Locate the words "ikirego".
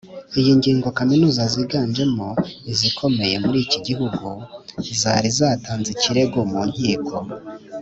5.95-6.39